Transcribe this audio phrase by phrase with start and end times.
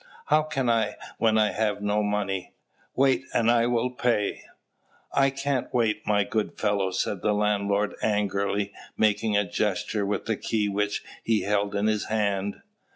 [0.25, 2.55] "How can I when I have no money?
[2.95, 4.45] Wait, and I will pay."
[5.13, 10.37] "I can't wait, my good fellow," said the landlord angrily, making a gesture with the
[10.37, 12.63] key which he held in his hand.